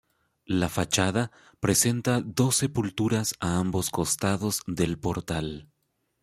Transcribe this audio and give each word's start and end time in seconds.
La 0.47 0.67
fachada 0.67 1.31
presenta 1.59 2.21
dos 2.21 2.55
sepulturas 2.55 3.35
a 3.39 3.59
ambos 3.59 3.91
costados 3.91 4.63
del 4.65 4.97
portal. 4.97 5.69